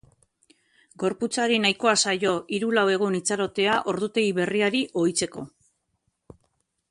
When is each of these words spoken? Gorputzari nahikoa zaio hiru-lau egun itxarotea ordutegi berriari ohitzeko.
Gorputzari 1.01 1.59
nahikoa 1.65 1.93
zaio 2.05 2.31
hiru-lau 2.57 2.87
egun 2.95 3.19
itxarotea 3.19 3.75
ordutegi 3.93 4.33
berriari 4.41 4.83
ohitzeko. 5.03 5.47